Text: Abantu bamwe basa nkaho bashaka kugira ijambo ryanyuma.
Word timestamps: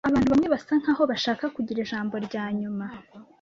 Abantu 0.09 0.29
bamwe 0.31 0.47
basa 0.53 0.73
nkaho 0.81 1.03
bashaka 1.11 1.45
kugira 1.55 1.79
ijambo 1.81 2.15
ryanyuma. 2.25 2.85